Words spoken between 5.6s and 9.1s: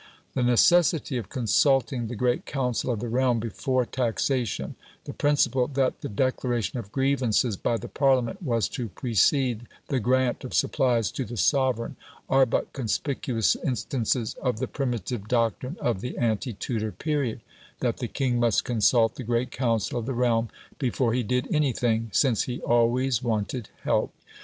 that the declaration of grievances by the Parliament was to